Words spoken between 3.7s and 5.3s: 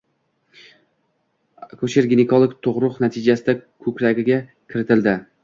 ko'kragiga kiritildi